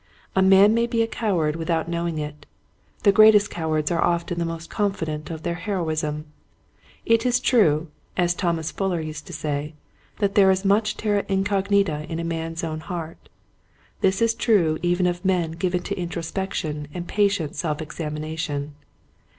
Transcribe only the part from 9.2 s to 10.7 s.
to say, that there is